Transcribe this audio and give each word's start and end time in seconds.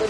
Es 0.00 0.06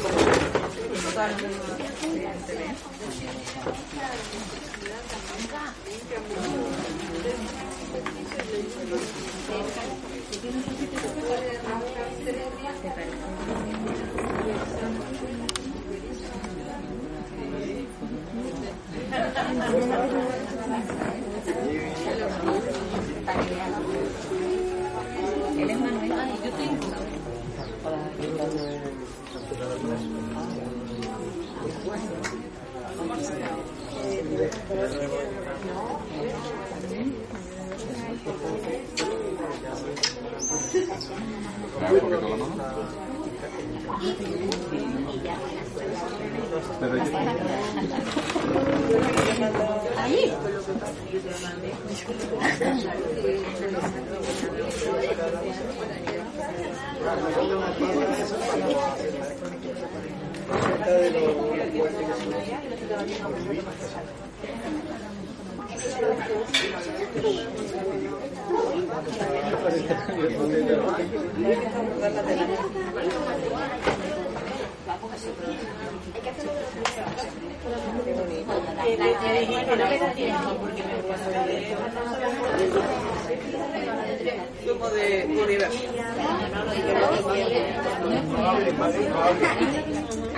Como 84.66 84.90
de. 84.90 85.20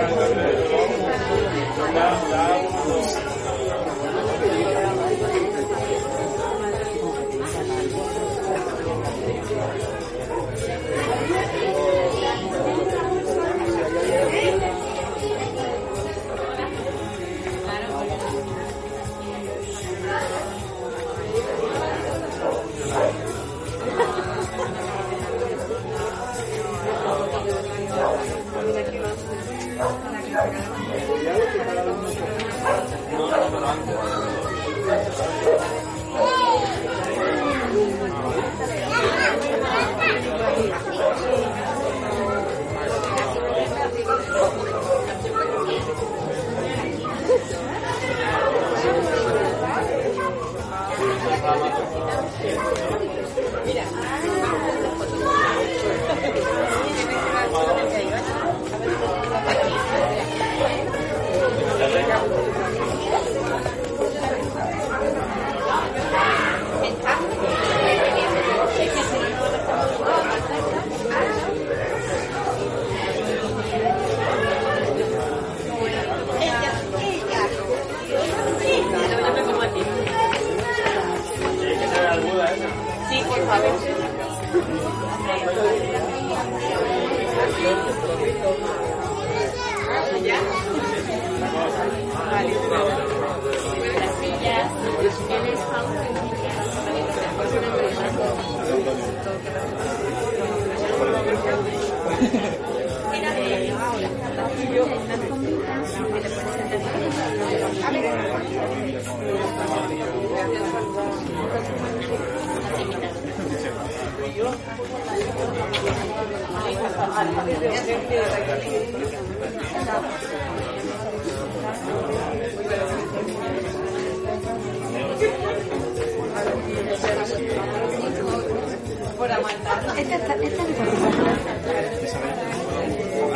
Amen. 0.00 0.57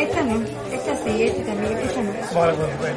Esta, 0.00 0.22
no. 0.22 0.42
esta 0.72 0.72
esta 0.72 0.96
sí, 1.04 1.22
esta 1.22 1.44
también, 1.44 1.78
esta 1.78 2.02
no. 2.02 2.12
Pues 2.78 2.96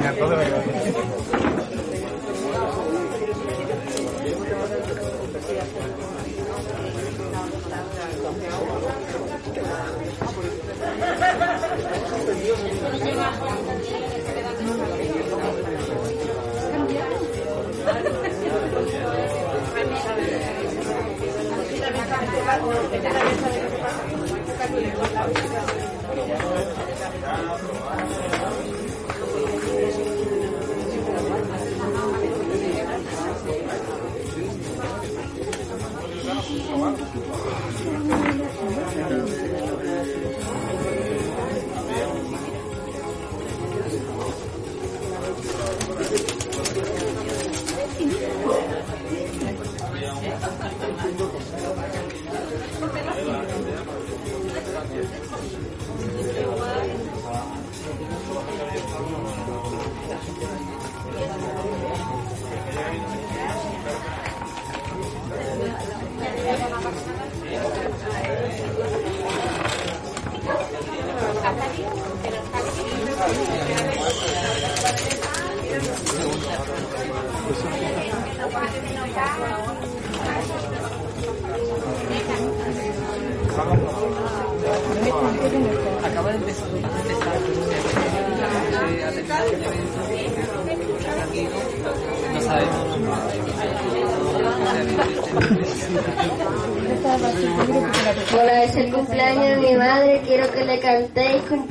eh, 22.56 23.02
cantéis 23.02 23.36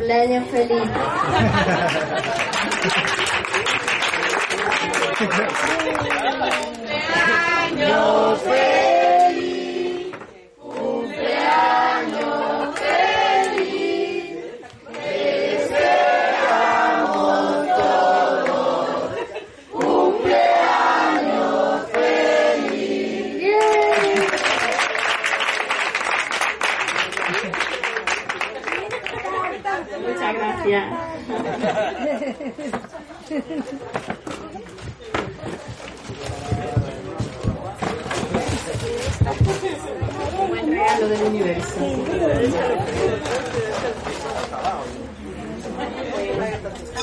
cumpleaños 0.05 0.47
feliz. 0.50 0.83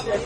Cada 0.03 0.19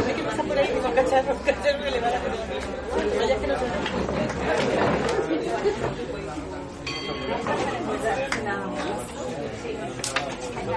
vez 0.00 0.16
que 0.16 0.22
pasa 0.22 0.42
por 0.44 0.58
ahí, 0.58 0.68
cacharro, 0.94 1.34
cacharro 1.44 1.90
le 1.90 2.00
va 2.00 2.06
a 2.06 2.10
Vaya 3.18 3.36
que 3.40 3.46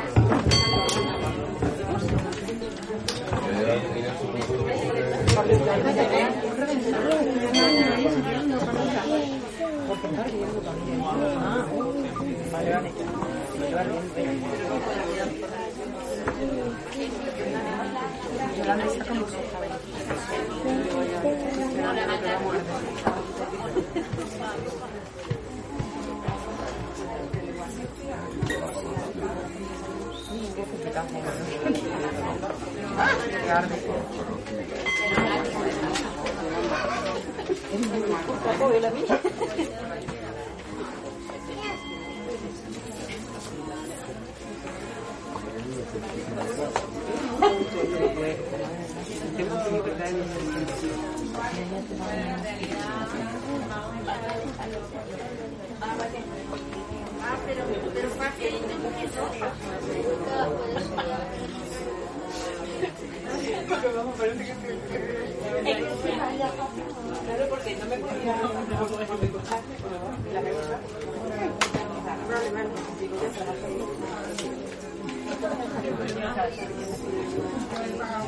No. 0.07 0.36
Gracias. 33.47 34.36
Lo 38.59 38.69
del 38.69 38.85
universo. 38.85 39.19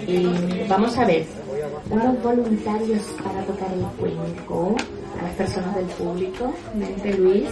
Eh, 0.08 0.66
vamos 0.68 0.98
a 0.98 1.06
ver, 1.06 1.26
unos 1.90 2.24
voluntarios 2.24 3.04
para 3.24 3.44
tocar 3.44 3.72
el 3.74 3.84
cuenco 4.00 4.76
a 5.20 5.24
las 5.24 5.36
personas 5.36 5.76
del 5.76 5.86
público. 5.86 6.54
Vente 6.74 7.14
Luis. 7.14 7.48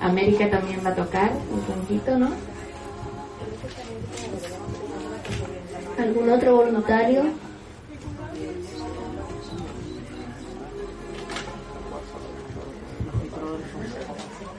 América 0.00 0.48
también 0.50 0.80
va 0.84 0.90
a 0.90 0.94
tocar 0.94 1.32
un 1.52 1.60
cuenquito, 1.60 2.18
¿no? 2.18 2.28
¿Algún 5.98 6.30
otro 6.30 6.56
voluntario? 6.56 7.22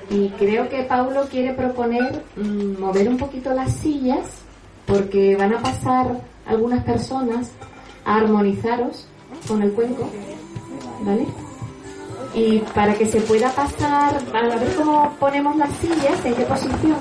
Y 0.10 0.30
creo 0.30 0.68
que 0.70 0.84
Paulo 0.84 1.28
quiere 1.30 1.54
proponer 1.54 2.24
mm, 2.36 2.80
mover 2.80 3.08
un 3.08 3.18
poquito 3.18 3.54
las 3.54 3.74
sillas 3.74 4.26
porque 4.88 5.36
van 5.36 5.54
a 5.54 5.60
pasar 5.60 6.20
algunas 6.48 6.84
personas 6.84 7.52
a 8.06 8.16
armonizaros 8.16 9.08
con 9.48 9.62
el 9.62 9.72
cuenco, 9.72 10.10
¿vale? 11.02 11.26
Y 12.34 12.60
para 12.74 12.96
que 12.96 13.06
se 13.06 13.22
pueda 13.22 13.50
pasar, 13.52 14.18
a 14.34 14.56
ver 14.58 14.76
cómo 14.76 15.16
ponemos 15.20 15.56
las 15.58 15.72
sillas, 15.78 16.26
en 16.26 16.34
qué 16.34 16.44
posición, 16.44 16.98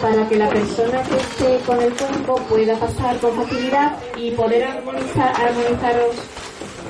para 0.00 0.28
que 0.28 0.36
la 0.36 0.48
persona 0.48 1.02
que 1.02 1.16
esté 1.16 1.58
con 1.66 1.80
el 1.80 1.92
cuenco 1.94 2.36
pueda 2.48 2.76
pasar 2.76 3.18
con 3.18 3.34
facilidad 3.34 3.96
y 4.16 4.30
poder 4.32 4.64
armonizar, 4.64 5.34
armonizaros 5.40 6.16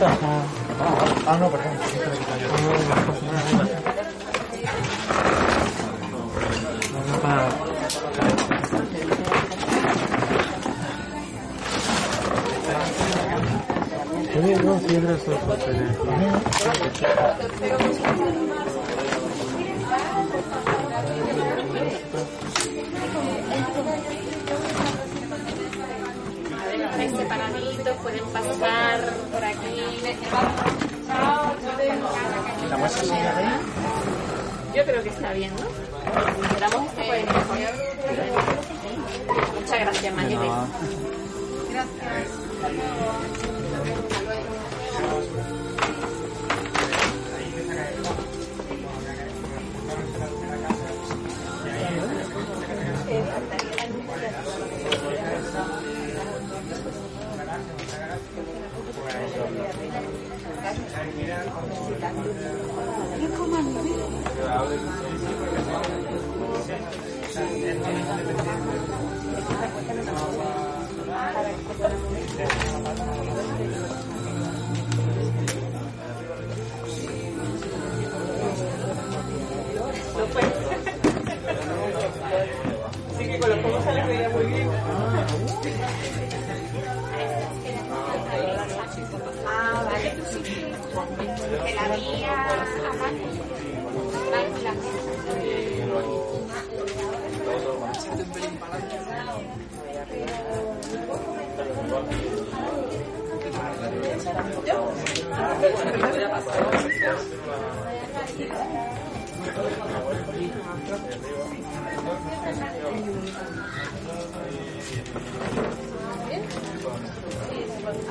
Esta. 0.00 0.16
Ah, 1.26 1.36
no, 1.38 1.50
perdón. 1.50 1.76
No, 14.64 14.76
eso 14.76 15.32
Estáis 26.90 27.12
separaditos, 27.16 27.96
pueden 28.02 28.24
pasar 28.32 29.00
por 29.30 29.44
aquí. 29.44 29.59
¿Quitamos 32.60 32.90
esa 32.90 33.00
silla 33.02 33.34
de 33.34 33.44
ahí? 33.44 33.60
Yo 34.74 34.84
creo 34.84 35.02
que 35.02 35.08
está 35.08 35.32
bien, 35.32 35.52
¿no? 35.56 35.66
Esperamos 36.46 36.86
esto 36.86 37.02
por 37.02 37.14
el 37.14 37.26
mejor. 37.26 37.58
Muchas 39.54 39.80
gracias, 39.80 40.14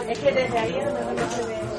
Es 0.08 0.20
que 0.20 0.32
desde 0.32 0.58
ahí 0.58 0.80
no 0.84 1.30
se. 1.30 1.70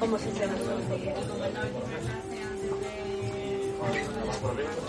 Como 0.00 0.18
si 0.18 0.30
se 0.32 0.44
colaboré 4.40 4.80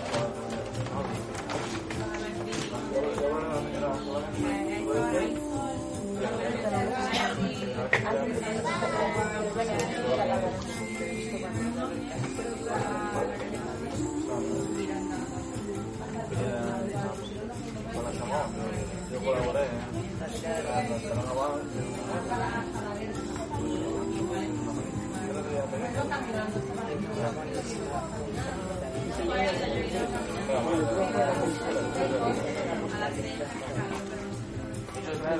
¿y 35.32 35.38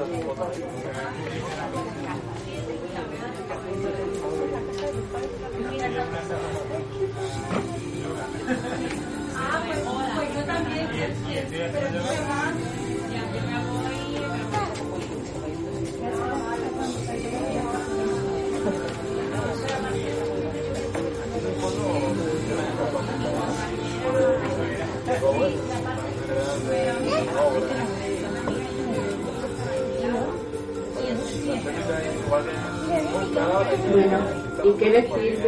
qué 34.83 34.91
decir 34.91 35.39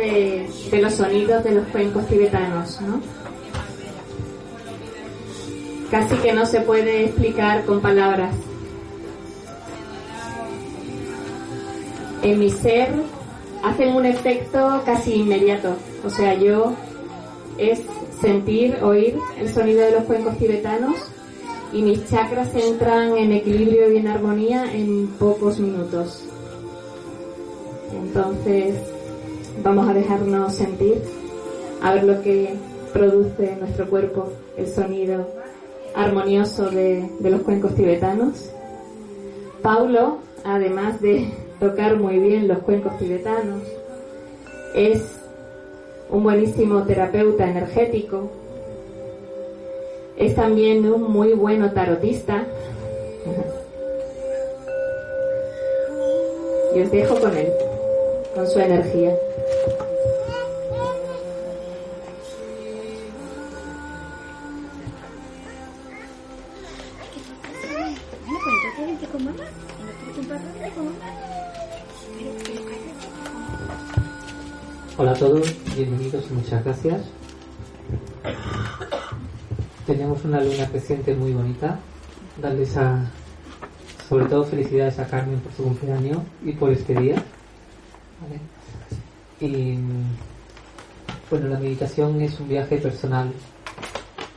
de, 0.70 0.80
los 0.80 0.94
sonidos 0.94 1.42
de 1.42 1.52
los 1.52 1.66
cuencos 1.68 2.06
tibetanos, 2.06 2.80
no? 2.82 3.00
Casi 5.90 6.16
que 6.16 6.32
no 6.32 6.46
se 6.46 6.60
puede 6.60 7.04
explicar 7.04 7.64
con 7.64 7.80
palabras. 7.80 8.34
en 12.24 12.38
mi 12.38 12.50
ser 12.50 12.88
hacen 13.62 13.94
un 13.94 14.06
efecto 14.06 14.82
casi 14.86 15.12
inmediato. 15.12 15.76
O 16.04 16.10
sea, 16.10 16.32
yo 16.34 16.72
es 17.58 17.82
sentir, 18.20 18.78
oír 18.82 19.18
el 19.38 19.52
sonido 19.52 19.82
de 19.82 19.92
los 19.92 20.04
cuencos 20.04 20.38
tibetanos 20.38 20.96
y 21.70 21.82
mis 21.82 22.08
chakras 22.08 22.54
entran 22.54 23.16
en 23.18 23.32
equilibrio 23.32 23.92
y 23.92 23.98
en 23.98 24.08
armonía 24.08 24.72
en 24.72 25.08
pocos 25.18 25.60
minutos. 25.60 26.24
Entonces, 27.92 28.74
vamos 29.62 29.88
a 29.88 29.94
dejarnos 29.94 30.54
sentir, 30.54 31.02
a 31.82 31.94
ver 31.94 32.04
lo 32.04 32.22
que 32.22 32.54
produce 32.92 33.52
en 33.52 33.60
nuestro 33.60 33.88
cuerpo 33.88 34.32
el 34.56 34.68
sonido 34.68 35.26
armonioso 35.94 36.70
de, 36.70 37.08
de 37.18 37.30
los 37.30 37.42
cuencos 37.42 37.74
tibetanos. 37.74 38.50
Paulo, 39.62 40.18
además 40.44 41.00
de 41.00 41.28
tocar 41.60 41.96
muy 41.96 42.18
bien 42.18 42.48
los 42.48 42.58
cuencos 42.58 42.98
tibetanos, 42.98 43.62
es 44.74 45.02
un 46.10 46.22
buenísimo 46.22 46.82
terapeuta 46.82 47.48
energético, 47.48 48.30
es 50.16 50.34
también 50.34 50.90
un 50.90 51.10
muy 51.10 51.32
bueno 51.32 51.72
tarotista. 51.72 52.44
Y 56.74 56.80
os 56.80 56.90
dejo 56.90 57.20
con 57.20 57.36
él, 57.36 57.52
con 58.34 58.48
su 58.48 58.58
energía. 58.58 59.14
A 75.14 75.16
todos, 75.16 75.54
bienvenidos 75.76 76.24
y 76.28 76.34
muchas 76.34 76.64
gracias. 76.64 77.02
Tenemos 79.86 80.24
una 80.24 80.42
luna 80.42 80.68
creciente 80.68 81.14
muy 81.14 81.32
bonita. 81.32 81.78
Darles 82.42 82.76
a, 82.76 83.12
sobre 84.08 84.24
todo 84.24 84.42
felicidades 84.42 84.98
a 84.98 85.06
Carmen 85.06 85.38
por 85.38 85.52
su 85.52 85.62
cumpleaños 85.62 86.18
y 86.44 86.50
por 86.50 86.72
este 86.72 86.96
día. 86.96 87.22
Y 89.40 89.78
bueno, 91.30 91.46
la 91.46 91.60
meditación 91.60 92.20
es 92.20 92.40
un 92.40 92.48
viaje 92.48 92.78
personal, 92.78 93.32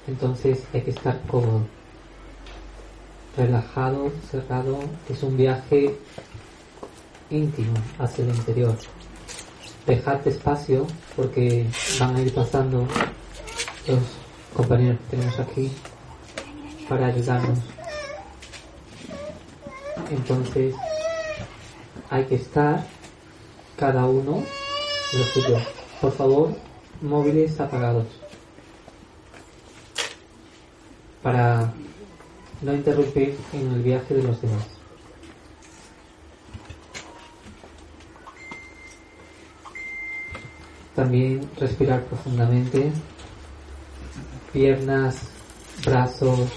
entonces 0.06 0.64
hay 0.76 0.82
que 0.82 0.92
estar 0.92 1.20
cómodo, 1.24 1.62
relajado, 3.36 4.12
cerrado. 4.30 4.78
Es 5.10 5.24
un 5.24 5.38
viaje 5.38 5.98
íntimo 7.32 7.74
hacia 7.98 8.26
el 8.26 8.36
interior. 8.36 8.78
Dejad 9.88 10.28
espacio 10.28 10.86
porque 11.16 11.66
van 11.98 12.16
a 12.18 12.22
ir 12.22 12.34
pasando 12.34 12.86
los 13.88 14.00
compañeros 14.54 15.00
que 15.00 15.16
tenemos 15.16 15.40
aquí 15.40 15.72
para 16.90 17.08
ayudarnos. 17.08 17.60
Entonces 20.12 20.76
hay 22.10 22.26
que 22.26 22.36
estar 22.36 22.86
cada 23.78 24.06
uno 24.06 24.44
lo 25.14 25.24
suyo. 25.24 25.58
Por 26.02 26.12
favor, 26.12 26.56
móviles 27.02 27.60
apagados 27.60 28.08
para 31.24 31.74
no 32.62 32.74
interrumpir 32.74 33.38
en 33.54 33.72
el 33.74 33.84
viaje 33.84 34.14
de 34.14 34.24
los 34.24 34.42
demás. 34.42 34.77
También 40.98 41.48
respirar 41.60 42.02
profundamente, 42.06 42.92
piernas, 44.52 45.30
brazos 45.86 46.50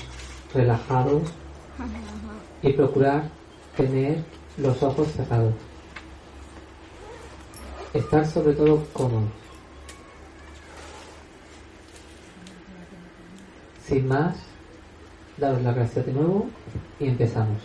relajados 0.54 1.24
y 2.62 2.72
procurar 2.72 3.28
tener 3.76 4.24
los 4.56 4.82
ojos 4.82 5.08
cerrados. 5.12 5.52
Estar 7.92 8.26
sobre 8.26 8.54
todo 8.54 8.82
cómodos. 8.94 9.28
Sin 13.86 14.08
más, 14.08 14.36
daros 15.36 15.60
las 15.60 15.74
gracias 15.74 16.06
de 16.06 16.12
nuevo 16.14 16.48
y 16.98 17.08
empezamos. 17.08 17.58